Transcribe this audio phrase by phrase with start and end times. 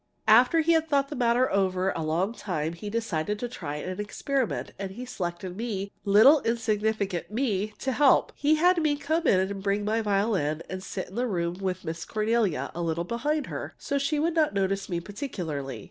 [0.27, 3.99] After he had thought the matter over a long time he decided to try an
[3.99, 4.71] experiment.
[4.79, 8.33] And he selected me little, insignificant me to help!
[8.35, 11.85] He had me come in and bring my violin and sit in the room with
[11.85, 15.79] Miss Cornelia, a little behind her, so she would not notice me particularly.